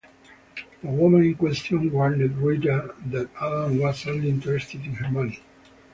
The 0.81 0.87
woman 0.89 1.21
in 1.21 1.35
question 1.35 1.91
warned 1.91 2.39
Rita 2.43 2.95
that 3.11 3.29
Alan 3.39 3.77
was 3.77 4.07
only 4.07 4.29
interested 4.31 4.83
in 4.83 4.95
her 4.95 5.11
money. 5.11 5.43